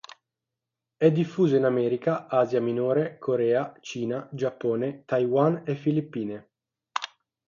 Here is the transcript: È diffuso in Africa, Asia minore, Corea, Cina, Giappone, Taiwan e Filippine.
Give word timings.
È 0.97 1.11
diffuso 1.11 1.55
in 1.57 1.63
Africa, 1.63 2.25
Asia 2.25 2.59
minore, 2.59 3.19
Corea, 3.19 3.71
Cina, 3.81 4.27
Giappone, 4.31 5.03
Taiwan 5.05 5.61
e 5.63 5.75
Filippine. 5.75 6.49